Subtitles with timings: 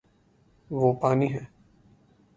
[0.69, 1.43] وہ پانی ہے